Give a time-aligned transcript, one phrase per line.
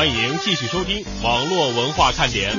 [0.00, 2.50] 欢迎继续收听网络文化看点。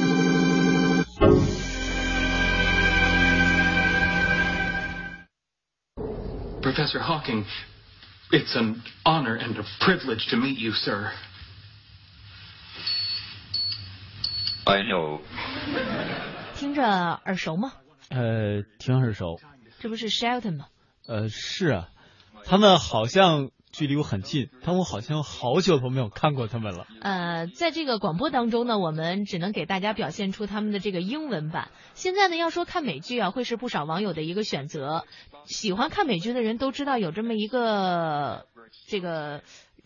[6.61, 7.45] Professor Hawking,
[8.29, 11.11] it's an honor and a privilege to meet you, sir.
[14.65, 15.21] I know.
[16.55, 16.83] 听着
[17.25, 17.73] 耳熟吗？
[18.09, 19.39] 呃，挺耳熟。
[19.79, 20.67] 这不是 Shelton 吗？
[21.07, 21.89] 呃，是啊，
[22.45, 26.87] 他们好像距离我很近，但我好像好久都没有看过他们了。
[27.01, 31.69] 呃，在这个广播当中呢，我们只能给大家表现出他们的这个英文版。
[31.93, 35.05] 现在呢，要说看美剧啊，会是不少网友的一个选择。
[35.45, 38.45] 喜欢看美剧的人都知道有这么一个
[38.87, 39.41] 这个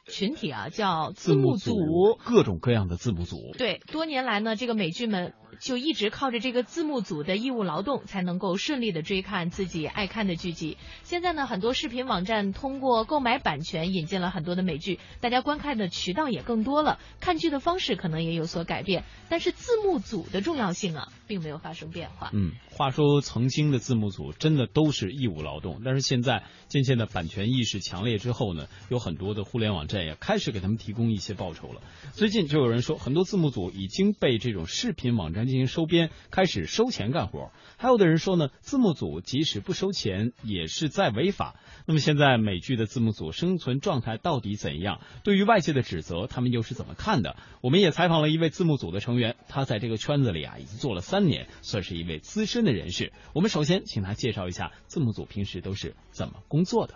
[0.08, 1.76] 群体啊，叫字幕组，
[2.24, 3.54] 各种各样的字幕组。
[3.58, 5.34] 对，多年来呢，这个美剧们。
[5.62, 10.78] 就一直靠着这个字幕组的义务劳动，才能够顺利的追看自己爱看的剧集。
[11.04, 19.06] 现在呢，很多视频网站通过购买版权引进了很多的美剧，大家观看的渠道也更多了，看剧的方式可能也有所改变。
[19.30, 22.32] 但是字幕组的重要性啊，并没有发生变化。
[22.34, 31.82] 嗯，话说曾经的字幕组真的都是义务劳动，但是现在渐渐的版权意识强烈之后呢，有很多的互联网站也开始给他们提供一些报酬了。
[32.12, 35.46] 最近就有人说，很多字幕组已经被这种视频网站。
[35.46, 37.52] 进行收编，开始收钱干活。
[37.78, 41.60] 还有的人说呢，字幕组即使不收钱，也是在违法。
[41.86, 45.02] 那么现在美剧的字幕组生存状态到底怎样？
[45.24, 47.36] 对于外界的指责，他们又是怎么看的？
[47.62, 53.14] 我们也采访了一位字幕组的成员，他在这个圈子里啊，已经做了三年，算是一位资深的人士。
[53.34, 56.96] 我们首先请他介绍一下字幕组平时都是怎么工作的。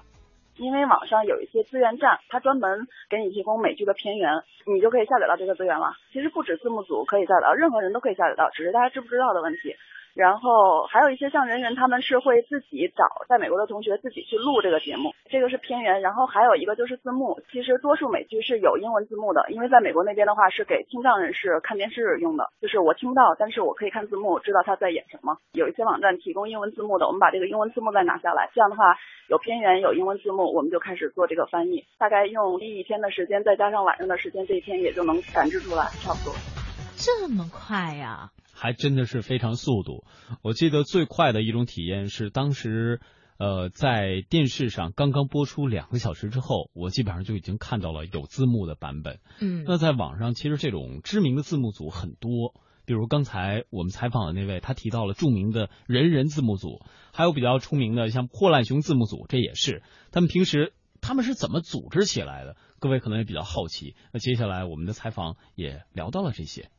[0.60, 5.94] 因为网上有一些资源站，它专门给你提供美剧的片源，你就可以下载到这个资源了。
[6.12, 9.76] 其实不止字幕组可以下载到，任何人都可以下载到，只是大家知不知道的问题。
[10.20, 16.02] 然后还有一些像人人，他们是会自己找在美国的同学自己去录这个节目，这个是片源。
[16.02, 25.38] 然后还有一个就是字幕，其实多数美剧是有英文字幕的，因为在美国那边的话是给听障人士看电视用的，就是我听不到，但是我可以看字幕，知道他在演什么。
[25.53, 28.97] 有一些网站提供英文字幕的，我们把这个英文字幕再拿下来，这样的话
[29.30, 36.69] 有片源有英文字幕，我们就开始做这个翻译，大概用一天的时间，再加上晚上的时间，这一天也就能感知出来，差不多。
[37.00, 38.32] 这么快呀？
[38.54, 40.04] 还真的是非常速度。
[40.42, 43.00] 我记得最快的一种体验是当时，
[43.38, 49.20] 呃，在电视上刚刚播出两个小时之后，我基本上就已经看到了有字幕的版本。
[49.40, 52.54] 嗯，那在网上其实这种知名的字幕组很多，
[52.86, 56.81] 比如刚才我们采访的那位，他提到了著名的人人字幕组，
[57.14, 62.58] 还有比较出名的像破烂熊字幕组，这也是他们平时他们是怎么组织起来的？
[62.80, 63.96] 各位可能也比较好奇。
[64.12, 66.70] 那接下来我们的采访也聊到了这些。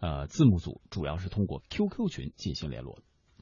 [0.00, 2.98] 呃，字幕组主要是通过 QQ 群进行联络。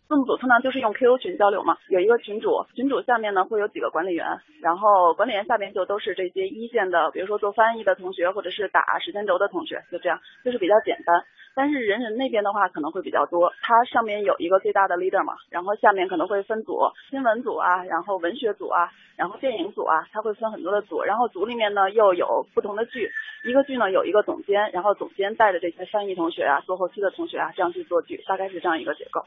[0.09, 4.27] 字幕组通常就是用 QQ 群交流嘛，有一个群主，群主下面呢会有几个管理员，
[4.63, 11.23] 然后管理员下面就都是这些一线的，比如说做翻译的同学，或者是打时间轴的同学，就这样，就是比较简单。
[11.55, 16.81] 但是人人那边的话可能会比较多，它上面有一个最大的 leader 嘛，然后下面可能会分组，
[17.11, 23.11] 新闻组啊，然后文学组啊，然后电影组啊，它会分很多的组，然后组里面呢又有不同的剧，
[23.45, 29.23] 一个剧呢有一个总监，然后总监带着这些翻译同学啊，做后期的同学啊，这样去做剧，大概是这样一个结构。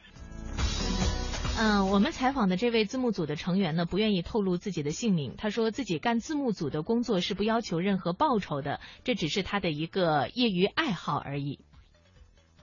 [1.64, 11.60] 嗯，我们采访的这位字幕组的成员呢，不愿意透露自己的姓名，他说自己干字幕组的工作是不要求任何报酬的，这只是他的一个业余爱好而已。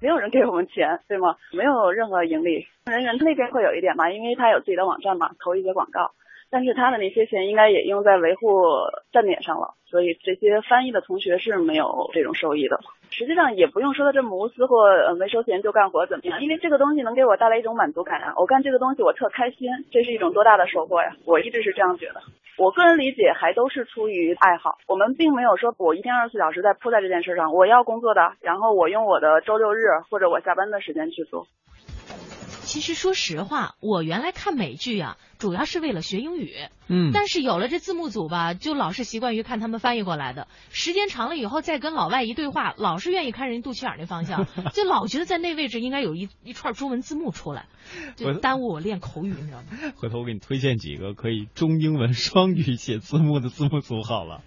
[0.01, 1.37] 没有人给我们钱，对吗？
[1.53, 2.67] 没有任何盈利。
[2.87, 6.11] 人人那边会有一点嘛，因为他有自己的网站嘛，投一些广告。
[6.51, 8.65] 但是他的那些钱应该也用在维护
[9.13, 12.81] 站点上了，所以这些翻译的同学是没有这种收益的。
[13.11, 18.35] 实际上也不用说的这么无私或没收钱就干活怎么样，因为这个东西能给我带来一种满足感啊！
[18.37, 21.17] 我干这个东西我特开心，这是一种多大的收获呀！
[21.25, 22.21] 我一直是这样觉得。
[22.57, 31.47] 我个人理解还都是出于爱好，我们并没有说我一天二十四小时在扑在这件事上，我要工作的，然后我用我的周六日或者我下班的时间去做。
[32.69, 36.53] 其实说实话，我原来看美剧啊，主要是为了学英语。
[36.87, 40.49] 嗯，但是有了这字幕组吧，就老是习惯于看他们翻译过来的。
[40.71, 47.69] 时间长了以后，再跟老外一对话，老是愿意看人肚脐眼那方向， 就老觉得在那位置应该有一一串中文字幕出来，
[48.17, 49.93] 就耽误我练口语，你知道吗？
[49.97, 54.43] 回头我给你推荐几个可以中英文双语写字幕的字幕组好了。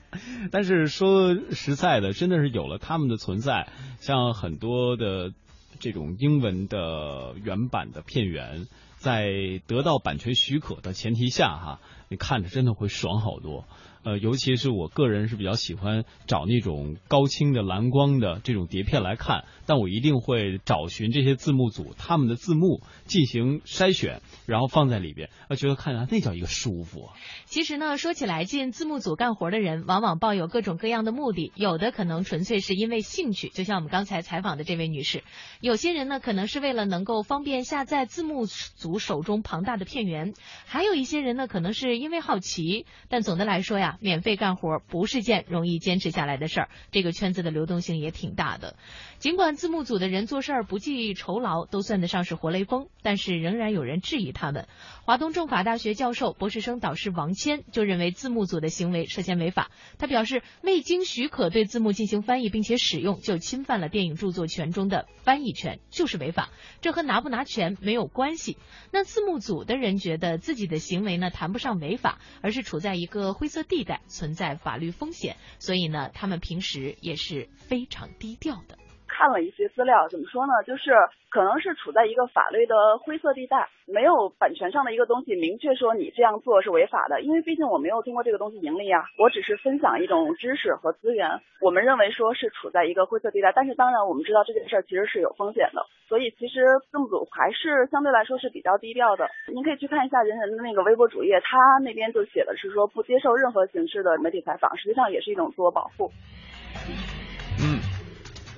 [0.51, 3.67] 但是说实在的，真的是有了他们的存在，
[3.99, 5.31] 像很多的。
[5.79, 13.65] 这种英文的原版的片源，在得到版权许可的前提下，哈，你看着真的会爽好多。
[14.03, 27.09] 呃，尤其是我个人是比较喜欢找那种高清的蓝光的这种碟片来看，但我一定会找寻这些字幕组他们的字幕进行筛选，然后放在里边，啊，觉得看起来那叫一个舒服。
[27.45, 35.19] 其实呢，说起来进字幕组干活的人，往往抱有各种各样的目的，有的可能纯粹是因为兴趣，就像我们刚才采访的这位女士；
[35.59, 40.33] 有些人呢，可能是为了能够方便下载字幕组手中庞大的片源；
[40.65, 42.85] 还有一些人呢，可能是因为好奇。
[43.09, 48.75] 但总的来说呀，免费干活不是件容易坚持下来的事儿，这个圈子的流动性也挺大的。
[49.21, 54.67] 尽管字幕组的人做事儿不计酬劳，都算得上是活雷锋，但是仍然有人质疑他们。
[55.03, 59.69] 华东政法大学教授、博士生导师王谦就认为字幕组的行为涉嫌违法。
[59.99, 66.49] 他表示，未经许可对字幕进行翻译并且使用，就侵犯了电影著作权中的翻译权，就是违法。
[66.81, 68.57] 这和拿不拿权没有关系。
[68.91, 78.79] 那字幕组的人觉得自己的行为呢，谈不上违法，而是处在一个灰色地带，存在法律风险，所以呢，他们平时也是非常低调的。
[79.11, 80.53] 看了一些资料，怎么说呢？
[80.65, 80.95] 就是
[81.29, 87.21] 可能是处在一个法律的灰色地带，没有版权上的一个东西明确说你这样做是违法的。
[87.21, 91.27] 因为毕竟我没有通过这个东西盈利啊，我只是分享一种知识和资源。
[91.59, 99.29] 我们认为说是处在一个灰色地带，但是当然我们知道这件事儿其实是有风险的，所以其实字幕组还是相对来说是比较低调的。
[99.53, 106.11] 您可以去看一下人人的那个微博主页，他那边就写的是说不接受任何形式的媒体采访，实际上也是一种自我保护。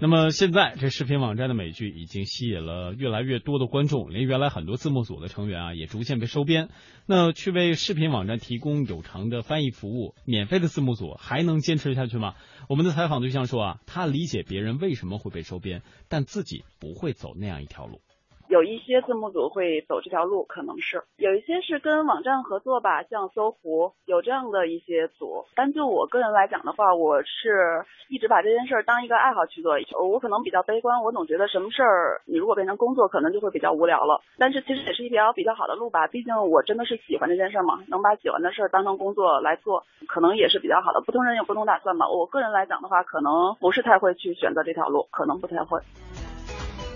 [0.03, 6.67] 那么现在这视频网站的美剧已经吸引了越来越多的观众，连原来很多字幕组的成员啊也逐渐被收编。
[7.05, 12.33] 那去为视频网站提供有偿的翻译服务，免费的字幕组还能坚持下去吗？
[12.67, 18.01] 我们的采访对象说啊，他理解别人为什么会被收编，但自己不会走那样一条路。
[18.53, 25.43] 有一些字幕组会走这条路，可能是有一些是跟网站合作吧，像搜狐有这样的一些组。
[25.55, 29.73] 但就我个人来讲的话，我是一直把这件事儿当一个爱好去做。
[30.07, 34.21] 我可能比较悲观，我总觉得什么事儿你如果变成工作，可能就会比较无聊了。
[34.37, 41.01] 但是其实也是一条比较好的路吧，毕竟我真的是喜欢这件事儿嘛，能把喜欢的事儿当成工作来做，可能也是比较好的。
[41.01, 42.07] 不同人有不同打算吧。
[42.07, 45.79] 我个人来讲的话，可能不是太会去选择这条路，可能不太会。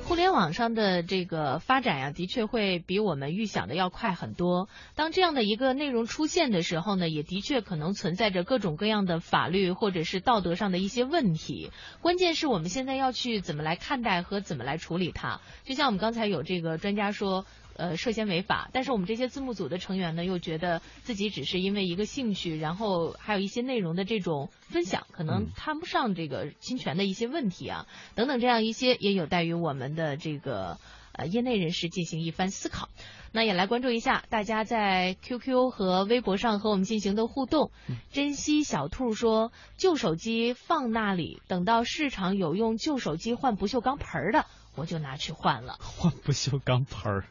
[0.07, 4.69] 互联网上的这个发展呀，的确会比我们预想的要快很多。
[4.95, 11.71] 当这样的一个内容出现的时候呢，也的确可能存在着各种各样的法律或者是道德上的一些问题。
[12.01, 15.41] 关键是我们现在要去怎么来看待和怎么来处理它。
[15.65, 17.45] 就像我们刚才有这个专家说。
[17.77, 27.85] 呃，涉嫌违法，但是我们这些字幕组的成员呢，又觉得自己只是因为一个兴趣，然后还有一些内容的这种分享，可能谈不上这个侵权的一些问题啊，
[28.15, 30.79] 等等这样一些，也有待于我们的这个
[31.11, 32.89] 呃业内人士进行一番思考。
[33.33, 37.71] 那也来关注一下大家在 QQ 和微博上和我们进行的互动。
[38.11, 44.45] 珍惜小兔说，旧手机放那里，等到市场有用旧手机换不锈钢盆儿的，
[44.75, 45.77] 我就拿去换了。
[45.79, 47.25] 换不锈钢盆儿。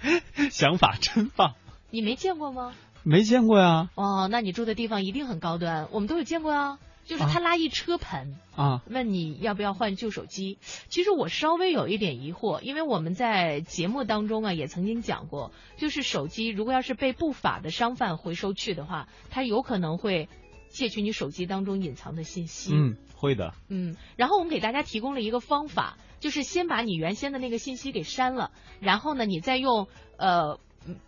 [0.50, 1.54] 想法真棒！
[1.90, 2.74] 你没见过吗？
[3.02, 3.90] 没见过呀。
[3.94, 6.78] 哦，那你住的地方一定很高端，我们都有见过啊。
[7.04, 10.58] 就是他拉一车盆啊，问你要不要换旧手机。
[10.88, 20.28] 其实我稍微有一点疑惑，因为我们在节目当中啊也曾经讲过，就是手机如果要是被不法的商贩回收去的话，他有可能会
[20.68, 22.72] 窃取你手机当中隐藏的信息。
[22.74, 23.54] 嗯，会的。
[23.68, 25.96] 嗯，然后我们给大家提供了一个方法。
[26.26, 28.50] 就是先把你原先的那个信息给删了，
[28.80, 29.86] 然后呢，你再用
[30.16, 30.58] 呃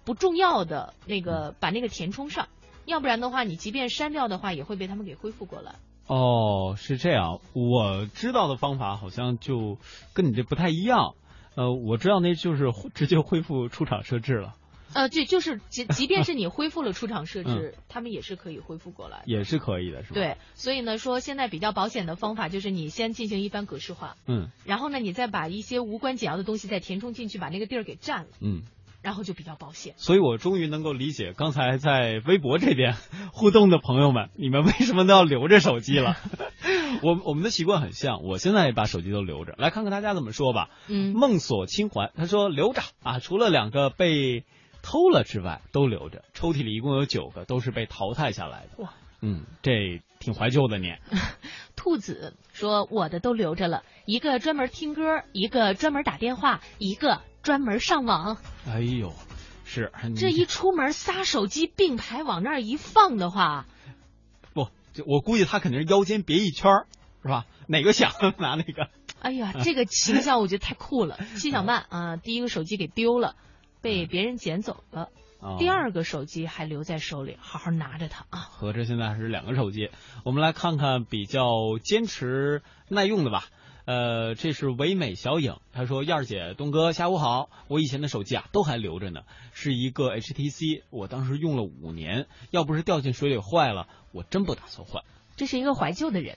[0.04, 2.46] 不重要的那个把那个填充上，
[2.84, 5.74] 要不然的话，你即便删掉的话，也会被他们给恢复过来。
[6.06, 9.78] 哦，是这样，我知道的方法好像就
[10.14, 11.16] 跟你这不太一样。
[11.56, 14.54] 呃，我知道那就是直接恢复出厂设置了。
[14.94, 20.14] 呃，对就是即即便是你恢复了出厂设 置，他们也是可以恢复过来，也是可以的，是吧？
[20.14, 28.62] 对，所以呢，说现在比较保险的方法就是你先进行一番格式化，嗯，然后呢，你再把一些无关紧要的东西再填充进去，把那个地儿给占了，嗯，
[29.02, 29.94] 然后就比较保险。
[29.96, 32.94] 所以我终于能够理解刚才在微博这边
[33.32, 36.16] 互动的朋友们，你们为什么都要留着手机了？
[37.02, 40.70] 我我们的习惯很像，我现在也把手机都留着，来看看大家怎么说吧。
[40.88, 44.44] 嗯，梦锁清环，他说留着啊，除了两个被。
[44.90, 48.82] 偷了之外都留着，抽屉里一共有九个，都是被淘汰下来的。
[48.82, 50.94] 哇，嗯，这挺怀旧的你。
[51.76, 58.38] 兔子说我的都留着了，一个专门听歌，一个专门打电话，一个专门上网。
[58.66, 59.12] 哎呦，
[59.66, 63.66] 是这一出门仨手机并排往那儿一放的话，
[64.54, 64.68] 不，
[65.04, 66.72] 我估计他肯定是腰间别一圈
[67.22, 67.44] 是吧？
[67.66, 68.88] 哪个响 拿哪个。
[69.20, 71.18] 哎呀，这个形象我觉得太酷了。
[71.36, 73.36] 七小曼 啊，第一个手机给丢了。
[73.80, 75.08] 被别人捡走了，
[75.40, 78.38] 哦第二个手机还留在手里，好好拿着它啊。
[78.38, 79.90] 合着现在是两个手机。
[80.24, 83.44] 我们来看看比较坚持耐用的吧。
[83.84, 87.48] 呃，这是唯美小影，她说：“燕儿姐、东哥，下午好。
[87.68, 89.22] 我以前的手机啊都还留着呢，
[89.54, 95.02] 是一个 HTC，我当时用了五年，要不是掉进水里坏了，我真不打算换。
[95.36, 96.36] 这是一个怀旧的人。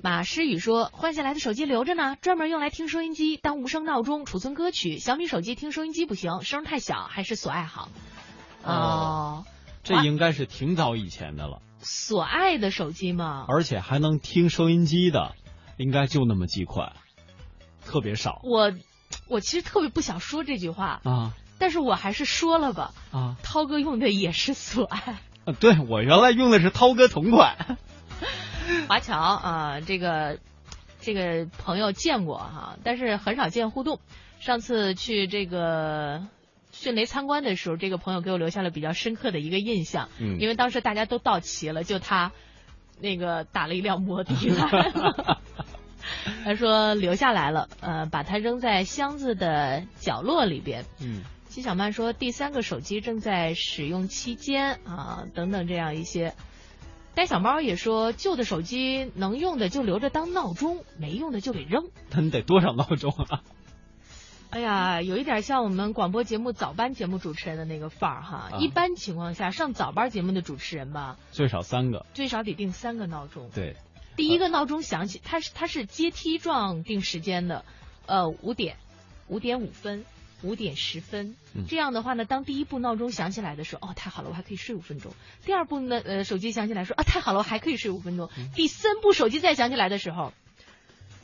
[0.00, 4.98] 马诗雨说，换下来的手机留着呢，专门用来听收音机，当无声闹钟，储存歌曲。
[4.98, 7.88] 小米手机听收音机不行，声太小，还是索爱好。
[8.62, 9.44] 哦，
[9.82, 13.44] 这应该是挺早以前的了，索爱的手机吗？
[13.48, 15.34] 而且还能听收音机的，
[15.76, 16.92] 应该就那么几款，
[17.84, 18.72] 特别少我，
[19.28, 22.92] 我其实特别不想说这句话，啊但是我还是说了吧。
[23.10, 23.34] 啊！
[23.42, 25.18] 涛哥用的也是索爱。
[25.44, 27.76] 啊对我原来用的是涛哥同款。
[28.88, 30.38] 华侨啊，这个
[31.00, 34.00] 这个朋友见过哈、但是很少见互动。
[34.40, 36.26] 上次去这个
[36.70, 42.32] 迅雷参观的时候，这个朋友给我留下了比较深刻的一个印象，嗯因为当时大家都到齐了，就他
[43.00, 45.40] 那个打了一辆 摩的来了。
[46.44, 50.84] 他说留下来了，呃，把它扔在箱子的角落里边。
[51.00, 56.34] 嗯金小曼说，第三个手机正在使用期间啊，等等这样一些。
[57.18, 61.88] 呆小猫也说，旧的手机能用的就留着当闹钟，没用的就给扔。
[62.10, 63.42] 那你得多少闹钟啊？
[64.50, 68.50] 哎呀，有一点像我们广播节目早班节目主持人的那个范儿哈。
[68.52, 72.06] 啊一般情况下，上早班节目的主持人吧，最少三个。
[72.14, 73.50] 最少得定三个闹钟。
[73.52, 73.74] 对，
[74.14, 77.64] 第一个闹钟响起，它是它是阶梯状定时间的，
[78.06, 78.76] 呃，五点、
[79.26, 80.04] 五点五分、
[80.42, 81.34] 五点十分。
[81.54, 85.12] 嗯这样的话呢，当第一步闹钟响起来的时候，哦，太好了，我还可以睡五分钟。
[85.44, 88.28] 第二步呢，呃，手机响起来说，啊，太好了，我还可以睡五分钟。
[88.38, 90.32] 嗯第三步手机再响起来的时候，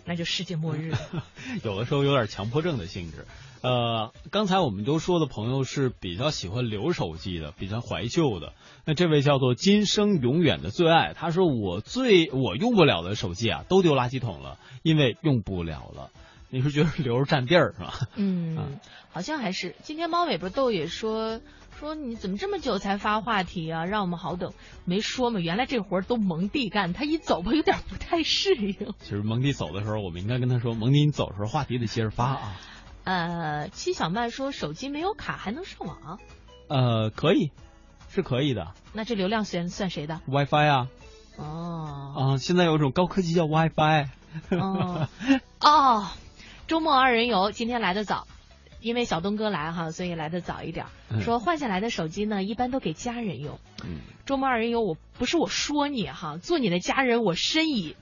[0.04, 0.98] 那就世界末日了。
[1.64, 3.26] 有的时候有点强迫症的性质。
[3.62, 8.52] 呃，刚才我们都说的朋友是比较喜欢留手机的，比较怀旧的。
[8.84, 16.10] 那这位叫做今生永远的最爱，他说我最我用不了的手机啊，都丢垃圾桶了，因为用不了了。
[16.54, 17.94] 你是觉得留着占地儿是吧？
[18.14, 18.80] 嗯嗯，
[19.10, 21.40] 好像还是今天猫尾巴豆也说
[21.80, 23.84] 说你怎么这么久才发话题啊？
[23.86, 24.52] 让我们好等。
[24.84, 28.94] 没说嘛，原来这活儿都蒙蒂干，他一走吧有点不太适应。
[29.02, 32.56] 其实蒙蒂走的时候，我们应该跟他说，蒙蒂你走的时候话题得接着发啊。
[33.02, 36.20] 呃，七小曼说手机没有卡还能上网，
[36.68, 37.50] 呃，可以，
[38.08, 40.88] 是可以的那这流量算算谁的？，WiFi 啊
[41.36, 44.06] 哦啊，现在有一种高科技叫 WiFi。
[44.50, 45.08] 哦
[45.60, 46.06] 哦，
[46.66, 48.26] 周末二人游今天来的早。
[48.80, 50.84] 因为小东哥来哈，所以来的早一点
[51.22, 53.58] 说换下来的手机呢，一般都给家人用。
[53.82, 57.96] 嗯，周末二人游，我不是我说你哈，做你的家人我深以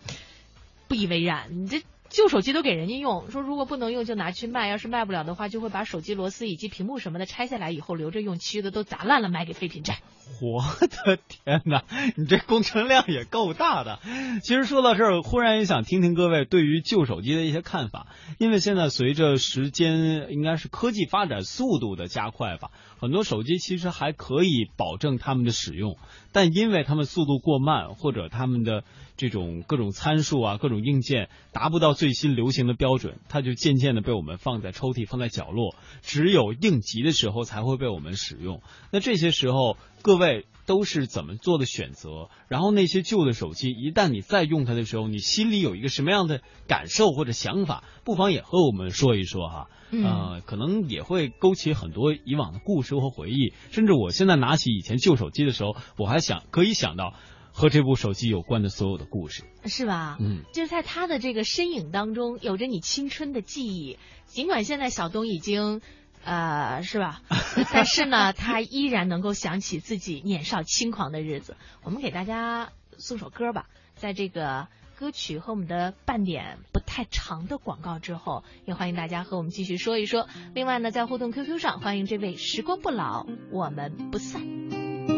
[0.89, 1.47] 不以为然。
[1.51, 9.97] 你这旧手机都给人家用，说如果不能用就拿去卖，要是卖不了的话，就会把手机螺丝以及屏幕什么的拆下来以后留着用，其余的都砸烂了卖给废品站。
[10.43, 11.85] 我的天哪，
[12.17, 13.99] 你这工程量也够大的。
[14.43, 18.07] 其实说到这儿，忽然也想听听各位对于旧手机的一些看法，
[18.39, 25.97] 因为现在随着时间应该是科技发展速度的加快吧，很多手机其实还可以保证他们的使用，
[26.33, 28.85] 但因为他们速度过慢，或者他们的
[29.17, 38.63] 这种各种参数啊、各种硬件达不到最新流行的标准，它就渐渐的被我们放在抽屉、放在角落，只有应急的时候才会被我们使用。
[38.91, 42.31] 那这些时候，各位都是怎么做的选择？
[42.49, 47.85] 然后那些旧的手机，一旦你再用它的时候，你心里有一个什么样的感受或者想法？
[48.05, 49.69] 不妨也和我们说一说哈。
[49.95, 53.53] 嗯呃，可能也会勾起很多以往的故事和回忆。
[53.71, 57.13] 甚至我现在拿起以前旧手机的时候，我还想可以想到
[57.53, 59.45] 和这部手机有关的所有的故事。
[59.65, 60.17] 是吧？
[60.21, 63.99] 嗯，就是在他的这个身影当中，有着你青春的记忆。
[64.27, 65.83] 尽管现在小东已经，
[66.25, 67.21] 呃，是吧？
[67.73, 71.57] 但是呢，他依然能够想起自己年少轻狂的日子。
[71.83, 80.29] 我们给大家送首歌吧，在这个歌曲和我们的半点不太长的广告之后，也欢迎大家和我们继续说一说。
[80.55, 85.12] 另外呢，在互动 QQ 上，欢迎这位时光不老，我们不散。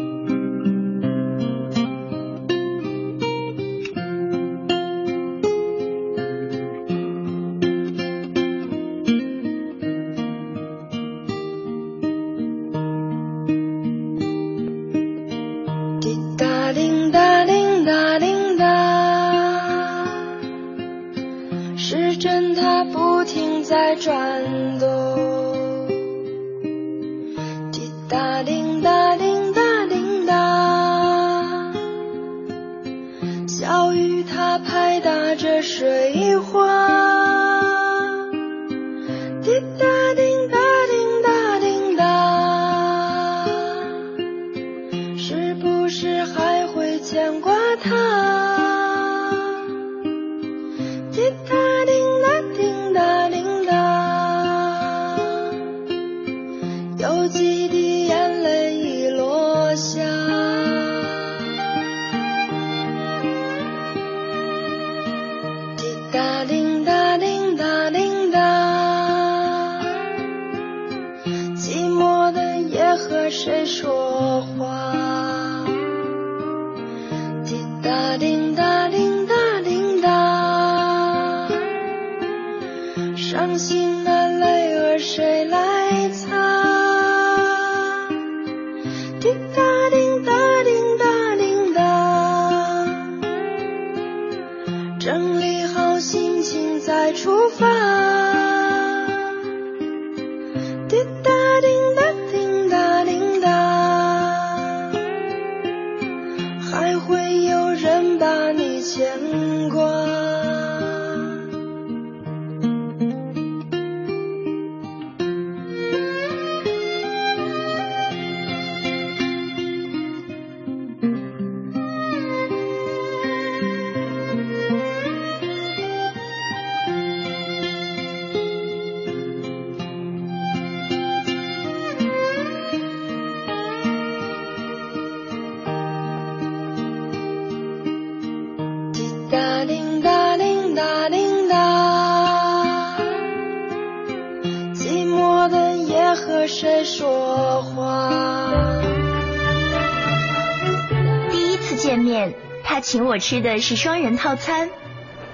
[153.15, 154.69] 我吃的是双人套餐。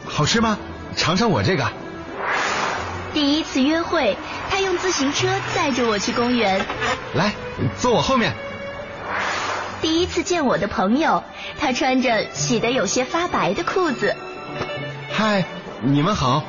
[0.06, 0.60] 好吃吗？
[0.96, 1.68] 尝尝我这个。
[3.12, 4.16] 第一次约会，
[4.52, 6.64] 他用自行车载着我去公园。
[7.16, 7.34] 来，
[7.80, 8.34] 坐我后面。
[9.82, 11.24] 第一次见我的朋友，
[11.60, 14.16] 他穿着洗得有些发白的裤子。
[15.12, 15.44] 嗨，
[15.82, 16.44] 你们好。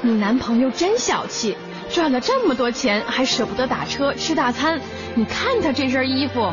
[0.00, 1.56] 你男朋友真小气，
[1.92, 4.80] 赚了这么多钱还舍不得打车吃大餐。
[5.14, 6.52] 你看他这身衣服。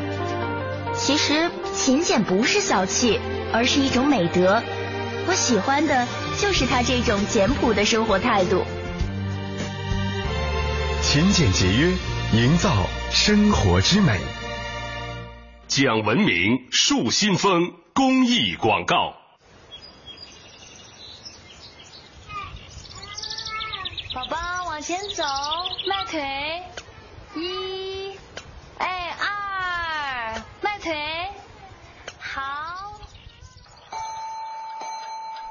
[0.95, 3.21] 其实勤俭不是小气，
[3.53, 4.61] 而是一种美德。
[5.27, 8.65] 我喜欢的就是他这种简朴的生活态度。
[11.01, 11.91] 勤俭节约，
[12.33, 14.19] 营造生活之美。
[15.67, 19.13] 讲文明树新风公益广告。
[24.13, 25.23] 宝宝往前走，
[25.87, 26.63] 迈腿，
[27.35, 28.17] 一，
[28.79, 30.95] 哎二，迈腿，
[32.19, 32.41] 好。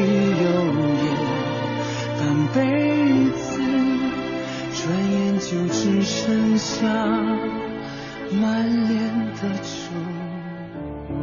[0.00, 0.44] 柴米油
[0.96, 1.04] 盐
[2.18, 2.20] 半
[2.54, 2.58] 辈
[3.32, 3.60] 子，
[4.72, 4.80] 转
[5.12, 6.88] 眼就只剩下
[8.32, 8.96] 满脸
[9.34, 9.70] 的皱
[11.10, 11.20] 纹。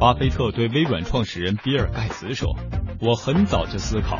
[0.00, 2.56] 巴菲特对微软创始人比尔盖茨说
[3.00, 4.18] ：“我很早就思考，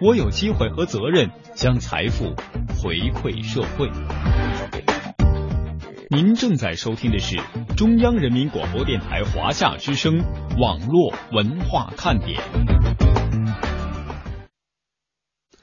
[0.00, 2.34] 我有机会和责任将财富
[2.82, 3.88] 回馈社会。”
[6.08, 7.36] 您正在收听的是
[7.76, 10.16] 中央人民广播电台华夏之声
[10.56, 12.40] 网络文化看点。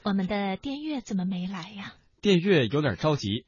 [0.04, 1.94] 我们的电乐怎么没来呀？
[2.22, 3.46] 电乐有点着急。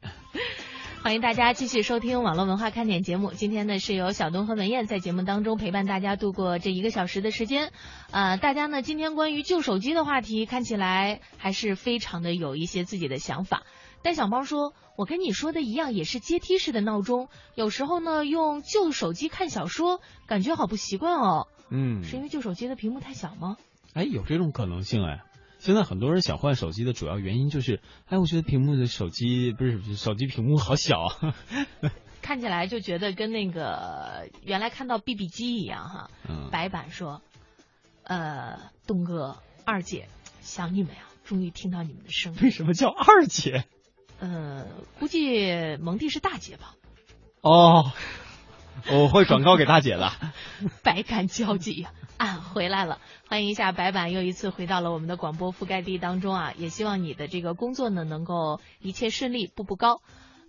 [1.03, 3.33] 欢迎大家继续收听网络文化看点节目。
[3.33, 7.73] 今天呢，是由小东和文燕在节目当中陪伴大家度过这一个小时的时间。
[8.11, 13.63] 呃，大家呢，今天关于旧手机的话题，看起来还是非常的有一些自己的想法。
[14.05, 17.27] 但小猫说：“我跟你说的一样，也是阶梯式的闹钟。
[17.55, 21.47] 有时候呢，用旧手机看小说，感觉好不习惯哦。
[21.71, 23.57] 嗯，是因为旧手机的屏幕太小吗？
[23.95, 25.23] 哎，有这种可能性哎。
[25.57, 31.07] 现在很多人想换手机的主要原因就是，哎，我觉得屏幕的手机不是手机屏幕好小，
[32.21, 36.11] 看起来就觉得跟那个原来看到 BB 机一样哈。
[36.29, 36.49] 嗯。
[36.51, 37.23] 白板说
[38.05, 40.09] ：“呃，东哥、二姐，
[40.41, 43.65] 想你们呀，终于听到你们的声音。”为什么叫二姐？
[44.19, 44.65] 呃，
[44.99, 46.75] 估计蒙蒂是大姐吧。
[47.41, 47.91] 哦，
[48.91, 50.11] 我会转告给大姐的。
[50.83, 51.91] 百感交集呀。
[52.17, 52.99] 啊，回来了！
[53.27, 56.53] 欢迎一下白板，又一次回到了我们的广播覆盖地当中啊！
[56.57, 60.01] 也希望你的这个工作呢，能够一切顺利，步步高。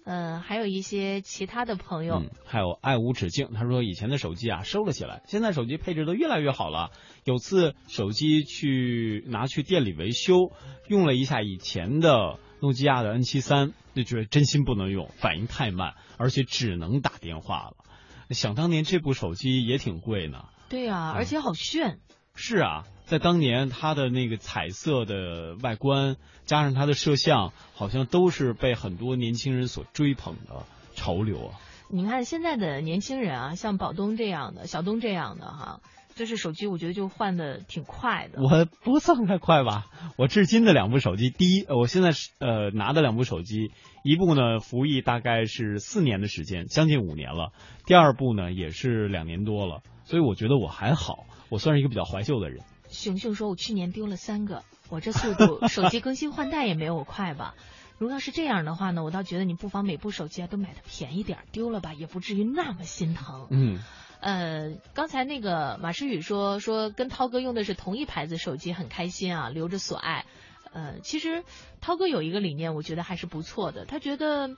[0.04, 6.92] 嗯，还有一些其他的朋友，嗯，还有爱无止境，他说以前的手机啊收了起来，现在手机配置都越来越好了。
[7.24, 10.52] 有次手机去拿去店里维修，
[10.86, 17.76] 用了一下以前的诺基亚的 N 七三，就觉得真心不能用，反应太慢，而且只能打电话了。
[18.30, 20.46] 想当年这部手机也挺贵呢。
[20.68, 22.00] 对呀、而且好炫。
[22.34, 31.60] 是啊，在当年它的那个彩色的外观，加上它的摄像，好像都是被很多年轻人所追捧的潮流啊。
[31.88, 35.80] 你看现在的年轻人啊，像宝东这样的、小东这样的哈，
[36.16, 38.42] 就是手机，我觉得就换的挺快的。
[38.42, 43.70] 我不算太快吧， 我至今的两部手机，第一，呃我现在是呃拿的两部手机，
[44.02, 47.52] 一部呢服役大概是四年的时间，将近五年了；
[47.84, 52.64] 第二部呢也是两年多了，所以我觉得我还好，我算是一个比较怀旧的人。
[52.88, 57.54] 熊熊说：“我去年丢了三个，我这速度手机更新换代也没有我快吧？
[57.98, 63.48] 如果要是这样的话呢，我倒觉得你不妨每部手机啊都买的便宜点，丢了吧也不至于那么心疼。
[63.50, 63.78] 嗯，
[64.26, 70.24] 呃，刚才那个马诗雨说说跟涛哥用的是同一牌子手机，很开心啊，留着所爱。
[70.72, 71.44] 呃，其实
[71.80, 73.84] 涛哥有一个理念，我觉得还是不错的。
[73.84, 74.50] 他觉得，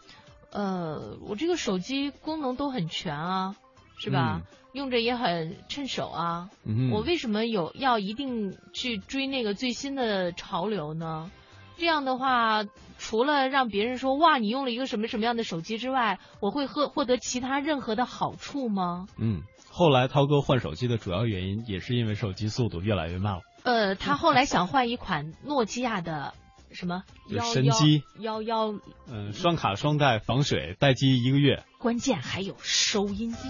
[0.53, 3.57] 呃，我这个手机功能都很全啊，
[3.99, 4.41] 是吧？
[4.73, 6.49] 用着也很趁手啊。
[6.65, 11.31] 嗯我为什么有要一定去追那个最新的潮流呢？
[11.77, 12.65] 这样的话，
[12.97, 19.07] 除了让别人说哇你用了一个什么什么样的手机之外，我会获获得其他任何的好处吗？
[19.19, 19.43] 嗯，
[19.79, 23.43] 后来涛哥换手机的主要原因也是因为手机速度越来越慢了。
[23.63, 26.35] 呃，他后来想换一款诺基亚的
[26.73, 27.05] 什么
[27.53, 28.75] 神机幺幺，
[29.07, 31.63] 嗯，双卡双待防水，待机一个月。
[31.79, 33.49] 关键还有收音机。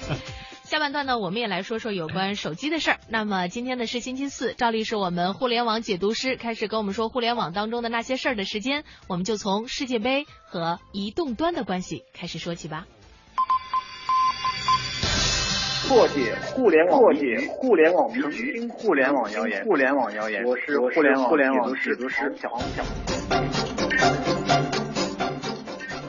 [0.62, 3.00] 下半段呢，我们也来说说有关手机的事儿。
[3.08, 12.86] 那么今天呢是星期四，照例是我们互联网解读师开始跟我们说互联网当中的那些事儿的时间，我们就从世界杯和移动端的关系开始说起吧。
[15.92, 20.42] 破解互联网破解互联网迷局，互联网谣言，互联网谣言。
[20.42, 22.82] 我是互联网互联网解读师小黄小。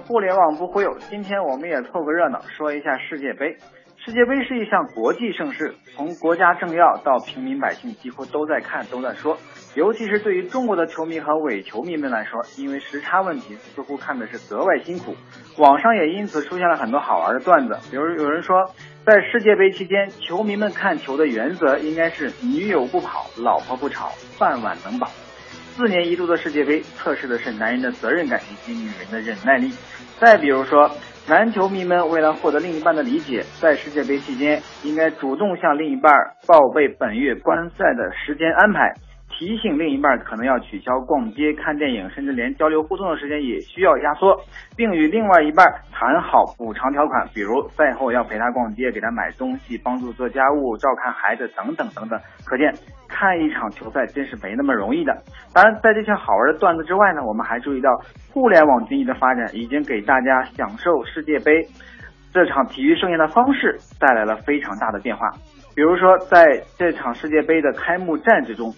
[0.08, 3.58] 互联网不忽悠，今天我们也凑个热闹，说一下世界杯。
[3.98, 9.38] 世界杯是一项国际盛事，从国家政要到平民百姓，几乎都在看，都在说。
[9.76, 15.13] 尤其是对于中国的球迷和伪球迷们来说，因为时差问题，似乎看的是格外辛苦。
[15.58, 18.72] 网上也因此出现了很多好玩的段子，比如有人说，
[19.05, 25.07] 在世界杯期间，球迷们看球的原则应该是女友不跑，老婆不吵，饭碗能饱。
[25.75, 29.73] 四年一度的世界杯测试的是男人的责任感以及女人的忍耐力。
[30.21, 30.89] 再比如说，
[31.27, 36.13] 男球迷们为了获得另一半的理解，在世界杯期间应该主动向另一半
[36.47, 38.93] 报备本月观赛的时间安排，
[39.38, 44.39] 提醒另一半可能要取消逛街、看电影，甚至连交流互动的时间也需要压缩，
[44.78, 52.19] 并与另外一半谈好补偿条款，比如赛后要陪他逛街、给他买东西、帮助做家务、照看孩子等等等等。
[52.46, 52.72] 可见，
[53.10, 55.13] 看一场球赛真是没那么容易的。
[55.54, 57.89] 当然，在这些好玩的段子之外呢，我们还注意到
[58.32, 61.65] 互联网经济的发展已经给大家享受世界杯
[62.32, 65.28] 这场体育盛宴的方式带来了非常大的变化。
[65.76, 68.72] 比如说，在这场世界杯的开幕战之中，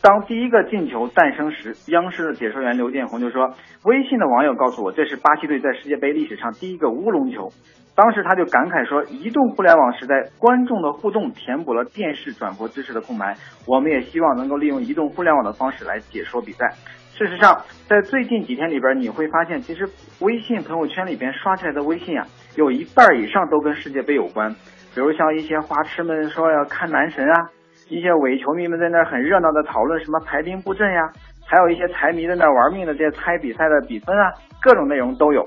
[0.00, 7.48] 当第一个进球诞生时，央视的解说员刘建宏就说：“微信的网友告诉我，这是巴西队在世界杯历史上第一个乌龙球。”
[7.96, 13.34] 当时他就感慨说：“移动互联网时代，观众的互动填补了电视转播知识的空白。
[13.66, 16.70] 我们也希望能够利用移动互联网的方式来解说比赛。”
[17.18, 19.88] 事实上，在最近几天里边，你会发现，其实
[20.20, 24.54] 微信朋友圈里边刷起来的微信啊，有一半以上都跟世界杯有关。
[24.94, 27.50] 比如像一些花痴们说要看男神啊，
[27.88, 31.10] 一些伪球迷们在那很热闹的讨论什么排兵布阵呀，
[31.46, 35.44] 还有一些财迷在那玩命的这些猜比赛的比分啊，各种内容都有。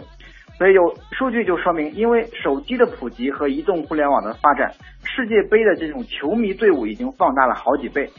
[0.58, 4.71] 所以有数据就说明，因为手机的普及和移动互联网的发展，
[5.04, 8.10] 世界杯的这种球迷队伍已经放大了好几倍。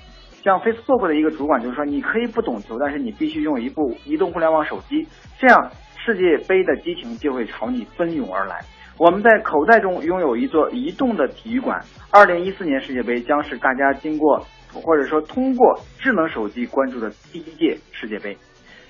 [0.42, 5.06] 像 Facebook 的一个主管就说，你可以不懂球，但是你必须用一部移动互联网手机，
[5.38, 5.70] 这样
[6.04, 8.60] 世界杯的激情就会朝你奔涌而来。
[8.98, 11.80] 我们在口袋中拥有一座移动的体育馆。
[12.10, 18.36] 二零一四年世界杯将是大家经过或者说通过智能手机关注的第一届世界杯。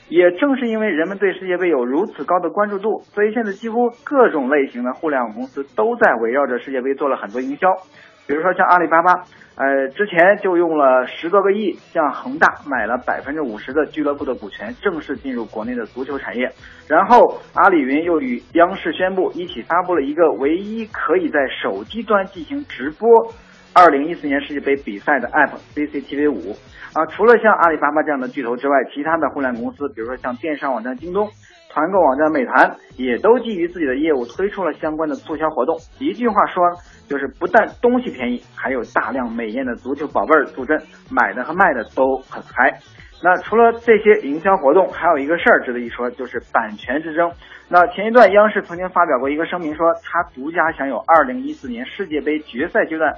[0.09, 7.69] 也正是因为人们对世界杯有如此高的关注度，所以现在几乎各种类型的互联网公司都在围绕着世界杯做了很多营销。
[8.26, 9.24] 比如说像阿里巴巴，
[9.56, 16.50] 呃，之前就用了十多个亿向恒大买了百分之五十的俱乐部的股权，正式进入国内的足球产业。
[16.88, 23.08] 然后阿里云又与央视宣布，一起发布了一个唯一可以在手机端进行直播
[23.74, 26.56] 二零一四年世界杯比赛的 App CCTV 五。
[26.94, 31.26] 啊，除了像阿里巴巴这样的巨头之外，其他的互联网公司，比如说像电商网站京东，
[31.72, 35.74] 团购网站美团也都基于自己的业务推出了相关的促销活动。
[35.98, 36.62] 一句话说，
[37.08, 40.78] 就是不但东西便宜，还有大量美艳的足球宝贝儿助阵，
[41.11, 42.78] 买的和卖的都很嗨。
[43.24, 47.30] 那除了这些营销活动，还有一个事儿值得一说，就是版权之争。
[47.68, 53.14] 那前一段央视曾经发表过一个声明，说它独家享有2014年世界杯决赛阶段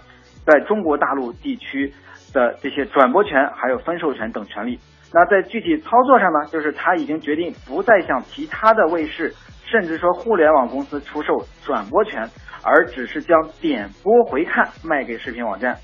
[0.47, 1.93] 在中国大陆地区
[2.33, 4.79] 的这些转播权、还有分授权等权利。
[5.15, 9.33] 那在具体操作上呢，就是他已经决定不再向其他的卫视，
[9.65, 12.29] 甚至说互联网公司出售转播权，
[12.65, 15.79] 而只是将点播回看卖给视频网站。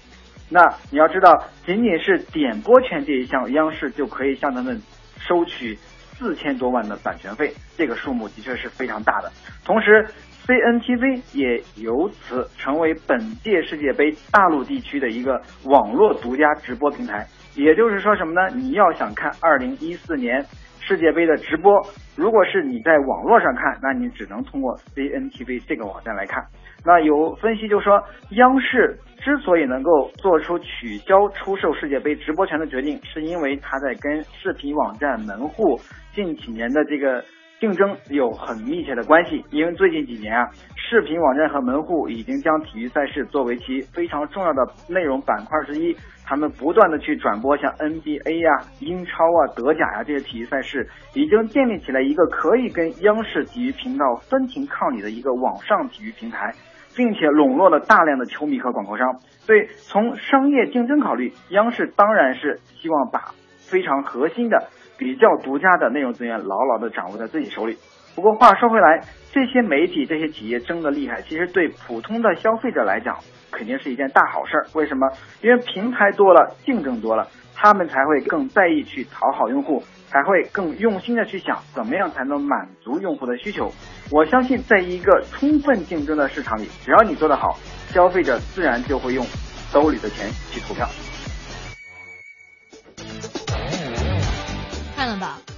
[0.48, 4.82] 那你要知道，仅仅是点播权这一项，央视就可以向他们
[5.16, 9.30] 收取四千多万的版权费，这个数目的确是非常大的。
[9.64, 10.08] 同时
[10.46, 17.26] ，CNTV 也由此成为本届世界杯大陆地区的一个网络独家直播平台。
[17.56, 18.48] 也就是说什么呢？
[18.54, 20.44] 你要想看二零一四年
[20.80, 21.80] 世界杯的直播，
[22.16, 26.44] 如果是你在网络上看，那你只能通过 CNTV 这个网站来看。
[26.84, 35.78] 那有分析就说，央视之所以能够做出取消出售世界杯直播权的决定，是因为它在跟视频网站门户
[36.14, 37.22] 近几年的这个
[37.60, 39.44] 竞争有很密切的关系。
[39.50, 45.94] 因为最近几年啊，视频网站和门户已经将体育赛事作为其非常重要的内容板块之一，
[46.24, 56.52] 他们不断的去转播像 NBA 呀、英超啊、德甲呀这些体育赛事，已经建立起来一个可以跟央视体育频道分庭抗礼的一个网上体育平台。
[56.96, 64.68] 并且笼络了大量的球迷和广告商，所以从商业竞争考虑，央视当然是希望把非常核心的、
[65.00, 67.78] 比较独家的内容资源牢牢的掌握在自己手里。
[68.14, 69.00] 不过话说回来，
[69.32, 73.16] 这些媒体、这些企业争得厉害，其实对普通的消费者来讲，
[73.50, 74.66] 肯定是一件大好事儿。
[74.74, 75.08] 为什么？
[75.40, 79.82] 因为平台多了，竞争多了，他们才会更在意去讨好用户。
[80.10, 83.70] 才会更用心的去想，怎么样才能满足用户的需求。
[84.10, 87.56] 我相信，在一个充分竞争的市场里，只要你做得好，
[87.90, 89.24] 消费者自然就会用
[89.72, 90.84] 兜里的钱去投票。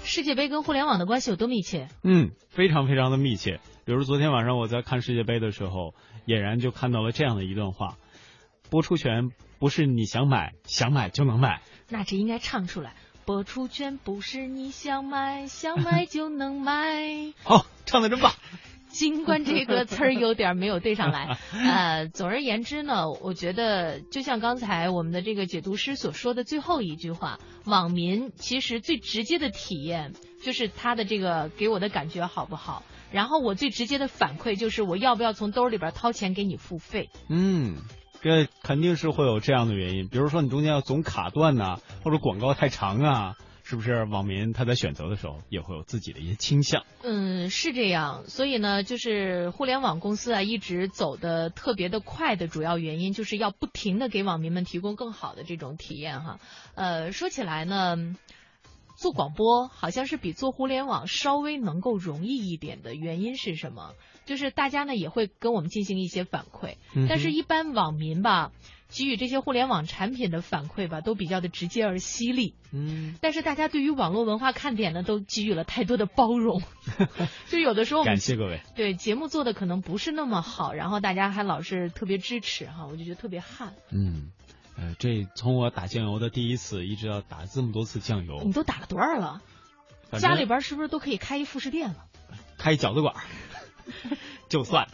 [0.04, 1.88] 世界杯跟互联网的关系有多密切？
[2.02, 3.60] 嗯，非常非常的密切。
[3.84, 5.94] 比如昨天晚上我在看世界杯的时候，
[6.26, 7.96] 俨然就看到了这样的一段话：
[8.70, 11.62] 播出权不是你想买想买就能买。
[11.88, 12.94] 那这应该唱出来。
[13.24, 17.32] 播出权不是你想买想买 就能买。
[17.44, 18.32] 好，唱的真棒。
[18.92, 37.08] 尽管这个词儿有点没有对上来， 呃，总而言之呢，我觉得就像刚才我们的这个解读师所说的最后一句话，网民其实最直接的体验就是他的这个给我的感觉好不好，然后我最直接的反馈就是我要不要从兜里边掏钱给你付费。
[37.28, 37.76] 嗯。
[38.24, 44.04] 这肯定是会有这样的原因，比如说你中间要总卡断呐，或者广告太长啊，是不是？
[44.04, 46.84] 网民他在选择的时候也会有自己的一些倾向。
[47.02, 48.24] 嗯，是这样。
[48.26, 56.38] 所以呢，就是互联网公司啊，一直走的特别的快的主要原因，就是要不停的给网民们提供更好的这种体验哈。
[56.74, 57.96] 呃，说起来呢，
[58.96, 63.94] 做广播好像是比做互联网稍微能够容易一点的原因是什么？
[64.24, 66.76] 就是大家呢也会跟我们进行一些反馈，
[67.08, 68.52] 但是一般网民吧
[68.92, 76.60] 给予这些互联网产品的反馈吧都比较的直接而犀利，嗯，但是大家对于网络文化看点呢都给予了太多的包容，
[77.48, 83.72] 就有的时候感谢各位，对节目做的可能不是那么好，然后大家还老是特别支持哈，我就觉得特别汗。
[83.90, 84.30] 嗯，
[84.76, 89.40] 呃，这从我打酱油的第一次一直到打这么多次酱油，你都打了多少了？
[90.18, 92.04] 家里边是不是都可以开一副食店了？
[92.58, 93.14] 开一饺子馆。
[94.48, 94.88] 就算，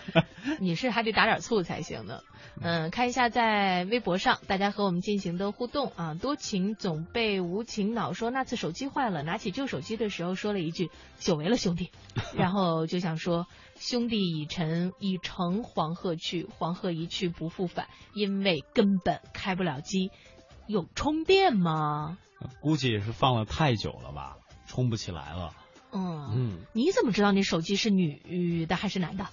[0.60, 2.24] 你是还得打点醋才行的。
[2.60, 6.14] 嗯，看一下在微博上大家和我们进行的互动啊。
[6.14, 11.90] 多情总被无情恼说那次手机坏了，拿起旧手机的时候说了一句“久违了兄弟”，
[12.34, 13.46] 然后就想说
[13.78, 20.10] 兄弟已乘已乘黄鹤去，黄鹤一去不复返，因为根本开不了机。
[20.66, 22.16] 有充电吗？
[22.60, 25.52] 估计也是放了太久了吧，充不起来了。
[25.92, 29.26] 嗯嗯，你怎么知道你手机是女的还是男的？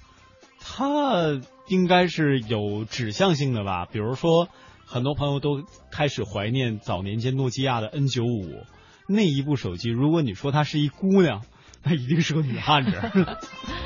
[0.60, 3.86] 他应该是有指向性的吧。
[3.86, 4.48] 比如说，
[4.86, 8.64] 很多朋友都开始怀念早年间诺基亚的 N 九五
[9.08, 9.90] 那一部手机。
[9.90, 11.44] 如果你说她是一姑娘，
[11.84, 13.02] 那一定是个女汉子。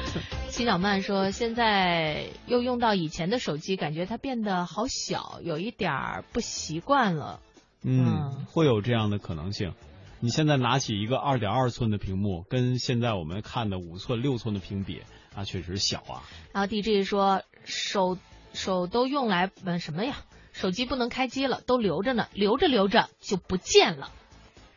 [0.50, 7.40] 齐小曼说，现在又用到以前的手机，感觉它变得好小，有一点儿不习惯了。
[7.84, 9.74] 嗯，会有这样的可能性。
[10.20, 15.02] 你现在拿起一个二点二寸的屏幕，跟现在我们看的五寸、六寸的屏比，
[15.36, 16.24] 那确实小啊。
[16.54, 18.18] 然后 DJ 说手
[18.54, 20.16] 手都用来嗯什么呀？
[20.54, 24.10] 手机不能开机了，都留着呢，留着留着就不见了。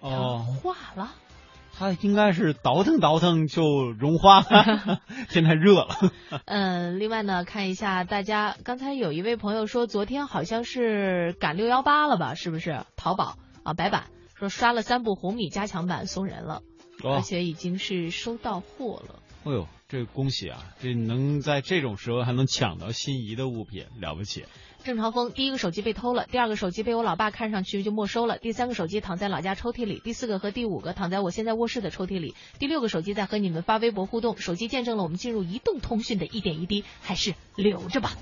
[0.01, 1.15] 哦，化了。
[1.73, 5.01] 它应该是倒腾倒腾就融化了，
[5.31, 5.89] 天太热了。
[6.45, 12.35] 嗯，另外呢，看一下大家刚才有一位朋友说，昨天好像是赶六幺八了吧？
[12.37, 12.85] 是不是？
[12.97, 14.09] 淘宝啊，白板
[14.41, 16.63] 说刷了三部红米加强版送人了，
[17.03, 19.23] 哦而且已经是收到货了。
[19.45, 20.65] 哎呦，这恭喜啊！
[20.81, 24.47] 这能在这种时候还能抢到心仪的物品，了不起。
[24.83, 38.13] 郑朝峰第一个手机被偷了，第二个手机被我老爸看上去就没收了，第三个手机躺在老家抽屉里，第四个和第五个躺在我现在卧室的抽屉里，第六个手机在和你们发微博互动，手机见证了我们进入移动通讯的一点一滴，还是留着吧。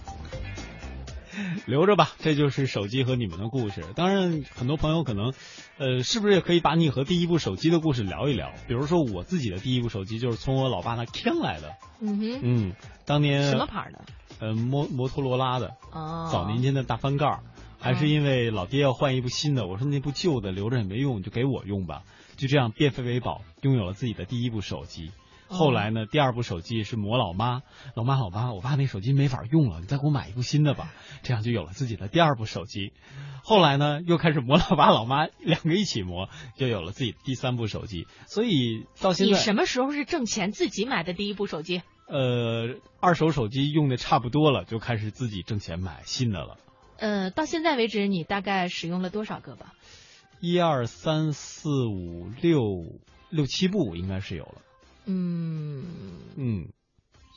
[1.67, 3.85] 留着吧，这就是手机和你们的故事。
[3.95, 5.33] 当然，很多朋友可能，
[5.79, 8.53] 呃，是不是也可以把你和第一部手机的故事聊一聊？
[8.67, 12.73] 比如说我自己的第一部手机就是从我老爸那抢来的，嗯哼，嗯，
[13.05, 14.01] 当年什么牌的？
[14.41, 17.41] 呃，摩摩托罗拉的，哦，早年间的大翻盖，
[17.81, 22.03] 还是因为老爹要换一部新的，我说那部旧的留着也没用，就给我用吧。
[22.37, 25.11] 就这样变废为宝，拥有了自己的第一部手机。
[25.49, 27.63] 后来呢，第二部手机是磨老妈，
[27.95, 30.93] 老妈老妈，我爸那手机没法用了，你再给我买一部新的吧。
[31.23, 32.93] 这样就有了自己的第二部手机。
[33.43, 38.07] 后来呢，又开始磨老爸老妈，两个一起磨，就有了自己第三部手机。
[38.27, 41.83] 所以到现在，你什么时候是挣钱自己买的第一部手机？
[42.09, 46.57] 呃，二手手机用的差不多了，就开始自己挣钱买新的了。
[46.99, 49.73] 呃，到现在为止，你大概使用了多少个吧？
[50.41, 52.61] 一二三四五六
[53.31, 54.63] 六七部应该是有了。
[55.09, 55.85] 嗯
[56.37, 56.69] 嗯，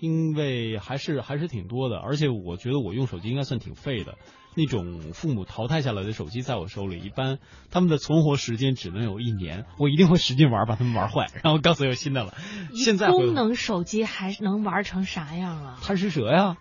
[0.02, 4.18] 因为还是还是挺多的，而且我觉得我用手机应该算挺废的。
[4.54, 7.40] 那种父母淘汰下来的手机在我手里，一般
[7.72, 12.34] 他们的存活时间只能有一年，我一定会使劲玩，把他们玩坏，然后告诉有新的了。
[12.74, 15.80] 现在功能手机还能玩成啥样啊？
[15.82, 16.58] 贪吃蛇呀。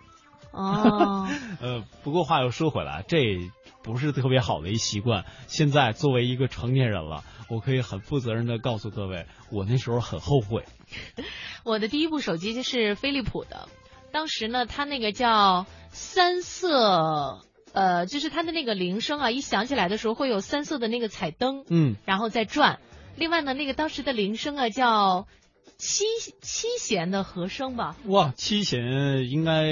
[0.53, 1.27] 哦，
[1.61, 3.17] 呃，不过话又说回来，这
[3.83, 5.25] 不是特别好的一习惯。
[5.47, 10.65] 现在作为一个成年人了，我可以很负责任的告诉各位，我那时候很后悔。
[11.63, 13.69] 我的第一部手机就是飞利浦的，
[14.11, 17.41] 当时呢，它那个叫三色，
[17.73, 22.79] 呃，就是它的那个铃声啊，一响起来的时候会有三色的那个彩灯，嗯，然后再转。
[23.15, 25.27] 另外呢，那个当时的铃声啊叫
[25.77, 26.05] 七
[26.41, 29.65] 七弦的和声吧，哇，七弦应该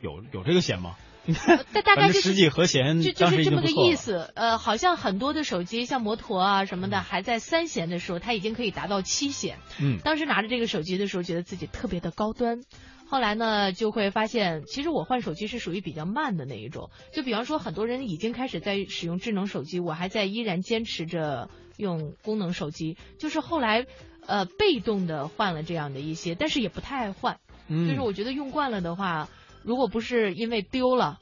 [0.00, 0.96] 有有这个弦吗？
[1.74, 4.32] 大大概就是十几和弦，就就是这么个意思。
[4.34, 9.58] 呃，好像很多的手机，像摩托啊什么的，还在三弦的时候，它已经可以达到七弦。
[9.80, 12.62] 嗯，当时拿着这个手机的时候，觉得自己特别的高端。
[13.06, 16.90] 后来呢，就会发现，其实我换手机是属于比较慢的那一种。
[17.12, 22.96] 就比方说，很多人已经开始在使用智能手机，我还在依然坚持着用功能手机。
[23.18, 23.86] 就是后来，
[24.26, 27.38] 呃，被动的换了这样的一些，但是也不太爱换。
[27.68, 29.28] 嗯，就是我觉得用惯了的话。
[29.62, 31.18] 如果不是因为丢了，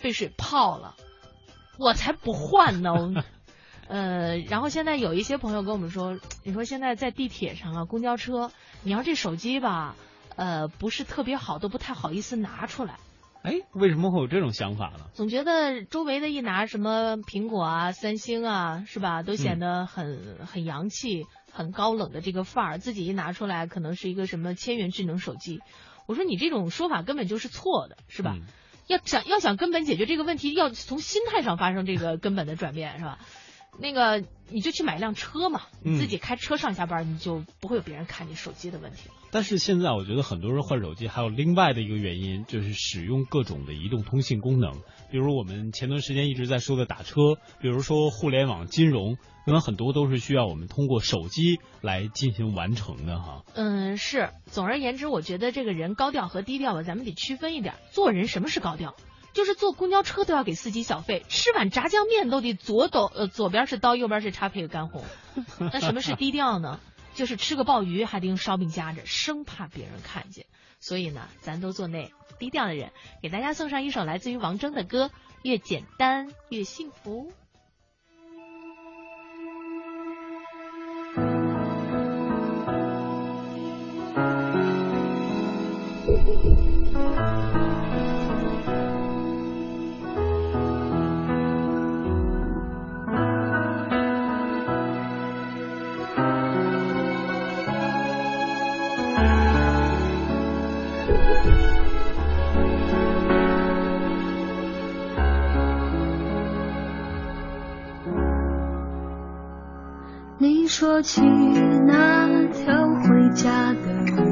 [0.00, 0.96] 被水泡了，
[1.78, 2.92] 我才不换呢。
[3.88, 8.50] 呃，然后现在有一些朋友跟我们说，你说现在在地铁上啊、公交车，
[8.82, 9.96] 你要这手机吧，
[10.36, 12.98] 呃，不是特别好，都不太好意思拿出来。
[13.42, 15.10] 哎，为什么会有这种想法呢？
[15.12, 25.60] 总觉得周围的一拿什么苹果啊、三星啊，是吧，都显得很、嗯、很洋气、很高冷的这个范儿，自己一拿出来，可能是一个什么千元智能手机。
[26.06, 28.36] 我说你这种说法根本就是错的，是吧？
[28.36, 28.42] 嗯、
[28.86, 33.18] 要想要想根本解决这个问题，要从心态上发生这个根本的转变，是吧？
[33.80, 39.14] 那个你就去买辆车嘛，嗯、你自己开车上下班，你就不会有别人看你手机的问题了。
[39.30, 44.82] 但是现在我觉得很多人换手机还有另外的一个原因，就是使用各种的移动通信功能，
[45.12, 49.16] 比如我们前段时间一直在说的打车，比如说互联网金融。
[49.44, 53.42] 可能很多都是需要我们通过手机来进行完成的哈。
[53.54, 54.30] 嗯，是。
[54.46, 57.74] 总而言之，我觉得这个人高调和低调吧，咱们得区分一点。
[57.90, 58.94] 做人什么是高调？
[59.32, 65.02] 就是坐公交车都要给司机小费，吃碗炸酱面都得左抖呃左边是刀，右边是叉配个干红。
[65.58, 66.78] 那什么是低调呢？
[67.14, 70.46] 就是吃个鲍鱼还得用烧饼夹着，生怕别人看见。
[70.82, 72.90] 所以呢，咱都做那低调的人。
[73.22, 75.06] 给大家送上一首来自于王铮的歌，
[75.42, 77.30] 《越简单越幸福》。
[110.82, 111.22] 说起
[111.86, 112.74] 那条
[113.04, 113.78] 回家的
[114.16, 114.24] 路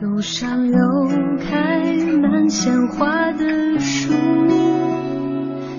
[0.00, 0.78] 路上有
[1.40, 1.82] 开
[2.22, 4.14] 满鲜花的树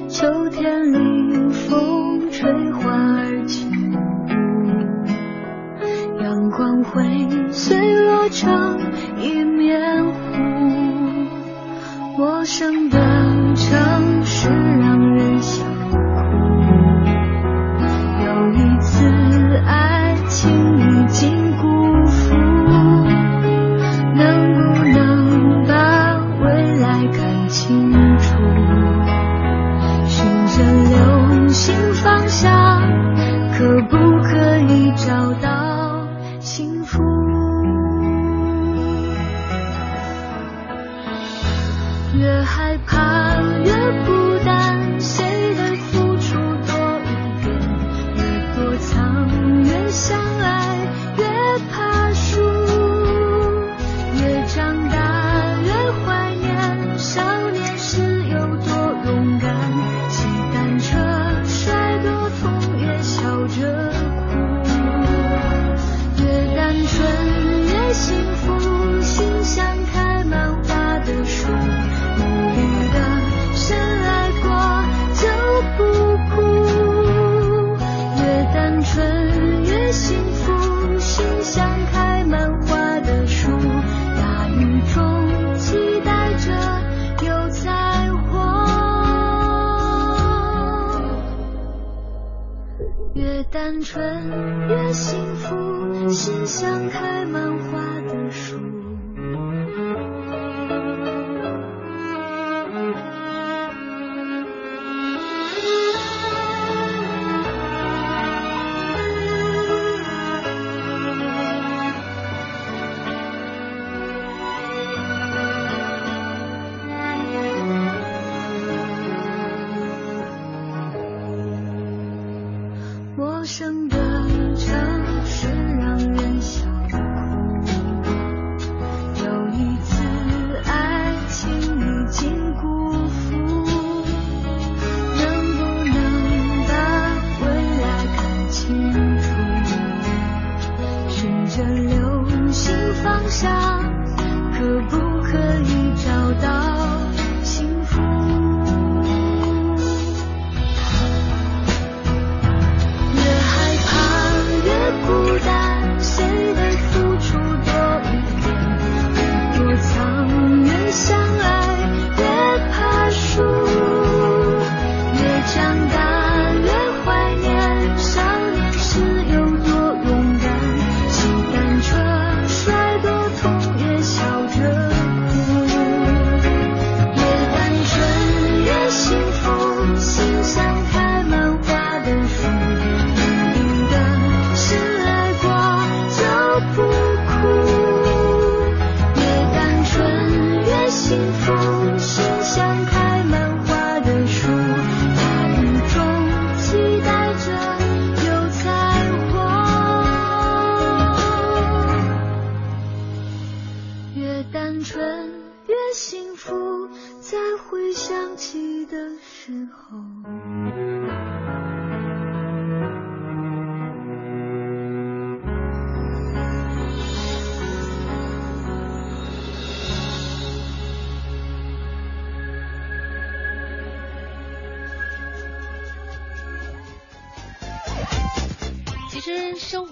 [0.09, 3.95] 秋天里风吹花儿轻舞
[6.21, 7.01] 阳光会
[7.53, 8.68] 随落照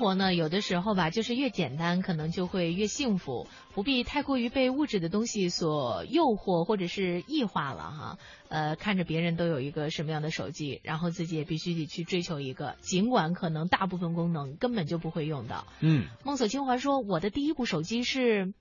[0.07, 8.17] 活呢，有的时候吧，就是越简单，可能就会越幸福，不必太过于被物质的东西所诱惑或者是异化了哈。
[8.47, 15.67] 呃，看着别人都有一个什么样的手机，然后自己也必须得去追求一个，尽管可能大部分功能根本就不会用到。
[15.81, 18.53] 嗯，梦锁清华说：“我的第一部手机是，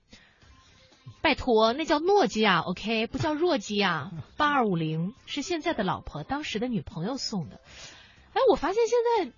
[1.21, 7.61] 拜托，那叫诺基亚，OK，不叫弱基亚，八二五零是现在的老婆当时的女朋友送的。
[8.33, 9.33] 哎，我发现现在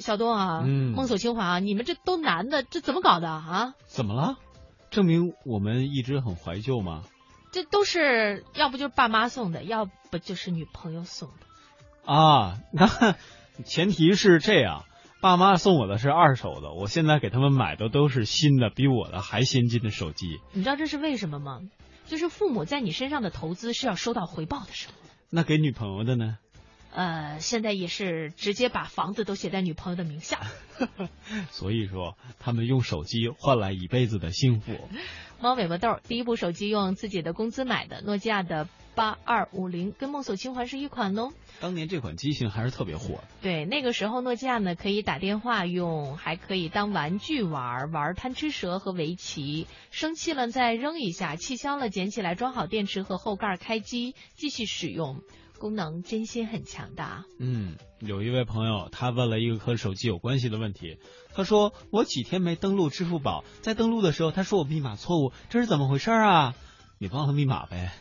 [0.00, 3.74] 小东啊，嗯梦锁清华啊，你们这都男的，这怎么搞的啊？
[3.86, 4.36] 怎么了？
[4.90, 7.04] 证明我们一直很怀旧吗？
[7.52, 12.12] 这都是要不就是爸妈送的，要不就是女朋友送的。
[12.12, 13.14] 啊，那
[13.64, 14.84] 前提是这样，
[15.20, 20.38] 爸妈送我的是二手的，我现在给他们买的都是新的，比我的还先进的手机。
[20.52, 21.60] 你知道这是为什么吗？
[22.06, 24.94] 就是父母在你身上的投资是要收到回报的时候。
[25.30, 26.38] 那给女朋友的呢？
[26.92, 30.40] 呃，现在也是直接把房子都写在女朋友的名下。
[31.50, 34.72] 所以说，他们用手机换来一辈子的幸福。
[35.40, 41.30] 猫尾巴豆第一部手机用自己的工资买的，诺基亚的八二五零，跟梦锁清环是一款哦。
[41.60, 43.24] 当年这款机型还是特别火的。
[43.40, 49.66] 对，那个时候诺基亚呢可以打电话用，还可以当玩具玩，玩贪吃蛇和围棋。
[49.90, 55.22] 生气了再扔一下，气消了捡起来装好电池和后盖开机继续使用，
[55.60, 57.24] 功能真心很强大。
[57.38, 60.98] 嗯，有一位朋友他问了一个和手机有关系的问题，
[61.34, 66.54] 他说我几天没登录支付宝，在登录的时候他说我密码错误，这是怎么回事啊？
[66.98, 67.92] 你忘了密码呗，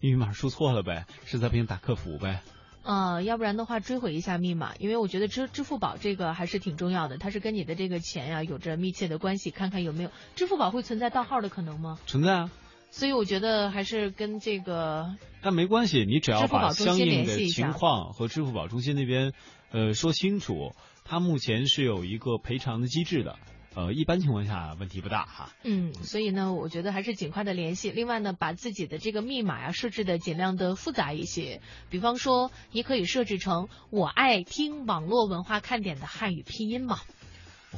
[0.00, 2.40] 密码输错了呗，实在不行打客服呗。
[2.84, 11.98] 呃，要不然的话追回一下密码，因为我觉得支支付宝这个还是挺重要的，它是跟你的这个钱呀、有着密切的关系，看看有没有支付宝会存在盗号的可能吗？
[12.06, 12.50] 存在啊，
[12.92, 19.32] 所以我觉得还是跟这个但没关系，你只要把相应的情况和支付宝中心那边
[19.70, 20.72] 呃说清楚，
[21.02, 23.38] 它目前是有一个赔偿的机制的，
[23.74, 25.50] 呃，一般情况下问题不大哈。
[25.64, 27.90] 嗯，所以呢，我觉得还是尽快的联系。
[27.90, 36.98] 另外呢，把自己的这个密码呀设置的尽量的复杂一些，比方说，你可以设置成“我爱听网络文化看点”的汉语拼音嘛。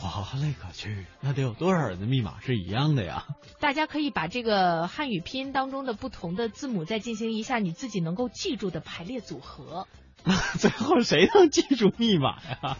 [0.02, 3.26] 哇嘞个去，那得有多少人的密码是一样的呀？
[3.60, 9.86] 大家可以把这个汉语拼音当中的不同的字母再进行一下你自己能够记住的排列组合。
[10.58, 12.76] 最后谁能记住密码呀？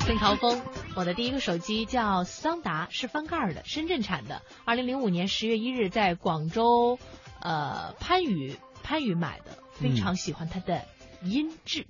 [0.00, 0.62] 孙朝峰，
[0.94, 4.40] 我的第一个手机叫桑达，是翻盖的，深圳产的。
[4.64, 6.98] 二零零五年十月一日在广州，
[7.40, 10.84] 呃番禺番禺买的，非常喜欢它的
[11.24, 11.86] 音质。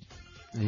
[0.55, 0.63] 哎，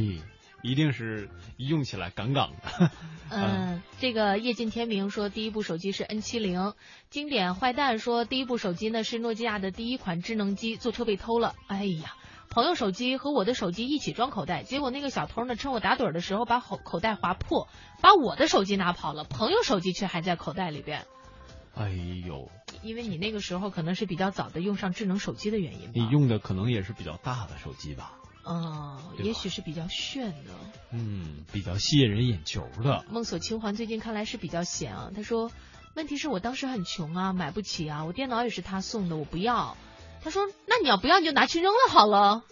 [0.63, 2.91] 一定是用起来杠杠的。
[3.31, 6.75] 嗯，这个夜尽天明说第一部手机是 N 七零，
[7.11, 12.15] 经典坏蛋说第一部手机呢是诺基亚的第一款智能机，坐车被偷了，哎呀。
[12.51, 17.69] 朋友手机和我的手机一起装口袋，结果那个小偷呢，趁我打盹的时候把口口袋划破，
[18.01, 21.05] 把我的手机拿跑了，朋友手机却还在口袋里边。
[21.75, 21.91] 哎
[22.27, 22.51] 呦，
[22.83, 25.93] 因为你那个时候可能是比较早的用上智能手机的原因吧。
[25.95, 28.15] 你用的可能也是比较大的手机吧？
[28.49, 30.51] 哦，也许是比较炫的。
[30.91, 33.05] 嗯，比较吸引人眼球的。
[33.11, 35.11] 梦锁清环最近看来是比较闲啊。
[35.15, 35.53] 他说，
[35.95, 39.77] 问题是我当时很穷啊，买不起啊，我电脑也是他送的，我不要。
[40.23, 42.43] 他说：“那你要不要你就拿去扔了好了。”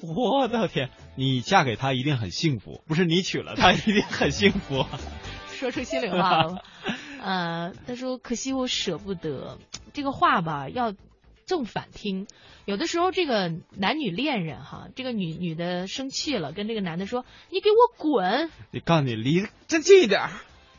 [0.00, 4.86] 我的天，你嫁给他一定很幸福，不是你娶了他 一定很幸福。
[5.50, 6.62] 说出心里话了。
[7.20, 9.58] 呃，他说：“可惜我舍不得。”
[9.92, 10.92] 这个话吧，要
[11.48, 12.28] 正反听。
[12.66, 20.28] 有的时候，这个男女恋人哈，这个女女的生气了，跟这个男的说：“你给我滚！”你告诉你离真近一点。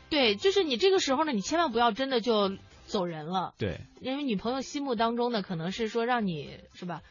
[0.08, 2.56] 对，就是你这个时候呢，你千万不要真的就。
[2.86, 7.02] 走人了，对，因为女朋友心目当中呢，可能是说让你是吧。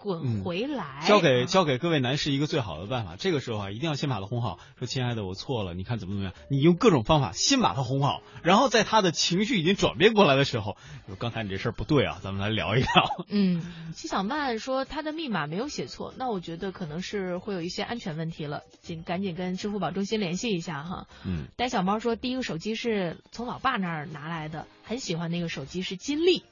[0.00, 1.04] 滚回来！
[1.06, 6.32] 交给交给各位男士一个最好的办法，这个时候啊，一定要先把他哄好，说亲爱的，我错了，你看怎么怎么样？
[6.50, 12.88] 你用各种方法先把他哄好，然后在他的情绪已经转变过来的时候，说刚才你这事儿不对啊，咱们来聊一聊。
[13.28, 13.62] 嗯，
[13.94, 21.08] 七小曼说他的密码没有写错，那我觉得可能是会有一些安全问题了，紧赶紧跟支付宝中心联系一下哈。
[21.26, 26.42] 嗯，呆小猫说第一个手机是从老爸那儿拿来的，很喜欢那个手机是金立。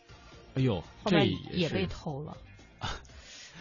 [0.54, 2.36] 哎呦，后面也被偷了。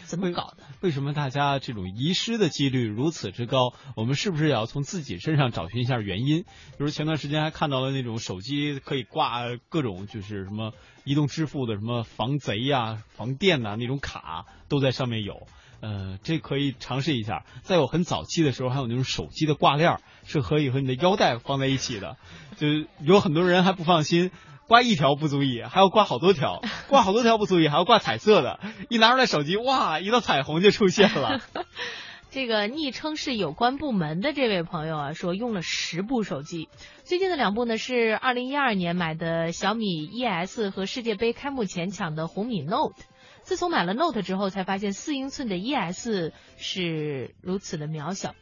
[0.08, 0.64] 怎么搞的？
[0.80, 3.74] 为什么大家这种遗失的几率如此之高？
[3.98, 6.44] 我们是不是也要从自己身上找寻一下原因？
[6.44, 10.72] 比如前段时间还看到了那种手机可以挂各种就是什么
[11.04, 15.46] 移动支付的什么防贼呀、防电呐那种卡都在上面有，
[15.82, 17.46] 呃，这可以尝试一下。
[17.64, 22.16] 在我很早期的时候，还有那种手机的挂链是可以和你的腰带放在一起的，
[22.56, 22.68] 就
[23.02, 24.32] 有很多人还不放心。
[24.68, 26.60] 挂一条不足以，还要挂好多条；
[26.90, 28.60] 挂好多条不足以，还要挂彩色的。
[28.90, 31.42] 一拿出来手机，哇，一道彩虹就出现了。
[32.30, 36.68] 这个昵称是有关部门的这位朋友啊，说用了十部手机，
[37.06, 43.02] 最近的两部呢是二零一二年买的小米 ES 和世界杯开幕前抢的红米 Note。
[43.44, 48.36] 自从买了 Note 之后，才发现四英寸的 ES 是如此的渺小。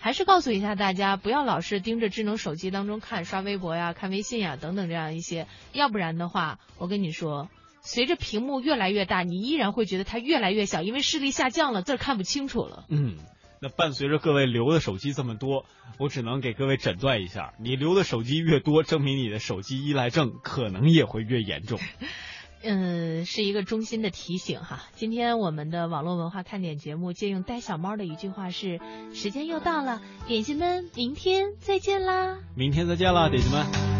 [0.00, 7.50] 还是告诉一下大家，不要老是盯着智能手机当中看，刷微博呀、看微信呀等等这样一些，要不然的话，我跟你说，
[7.82, 12.86] 随着屏幕越来越大，你依然会觉得它越来越小，因为视力下降了，字儿看不清楚了。
[12.88, 13.18] 嗯，
[13.60, 15.66] 那伴随着各位留的手机这么多，
[15.98, 21.78] 我只能给各位诊断一下，你留的手机越多，证明你的手机依赖症可能也会越严重。
[22.62, 24.84] 嗯，是一个衷心的提醒哈。
[24.94, 28.80] 今天我们的网络文化看点节目借用呆小猫的一句话是：
[29.14, 32.38] 时间又到了，点心们，明天再见啦！
[32.54, 33.99] 明天再见啦，点心们。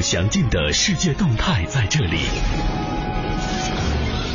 [0.00, 2.18] 详尽的世界动态在这里，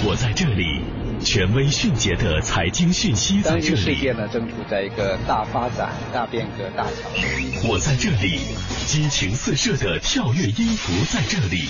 [0.03, 0.81] 我在这里，
[1.23, 3.75] 权威迅捷的财经讯息在这里。
[3.75, 6.91] 世界呢正处在一个大发展、大变革、大潮。
[7.67, 8.39] 我在这里，
[8.85, 11.69] 激情四射的跳跃音符在这里。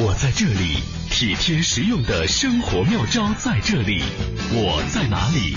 [0.00, 0.78] 我在这里，
[1.10, 4.04] 体贴实用的生活妙招在这里。
[4.52, 5.56] 我在哪里？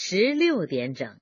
[0.00, 1.18] 十六点整。